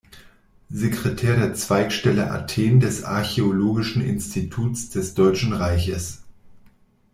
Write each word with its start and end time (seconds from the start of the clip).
Sekretär 0.71 1.35
der 1.35 1.53
Zweigstelle 1.53 2.31
Athen 2.31 2.79
des 2.79 3.03
Archäologischen 3.03 4.01
Instituts 4.01 4.89
des 4.89 5.13
Deutschen 5.13 5.53
Reiches. 5.53 6.23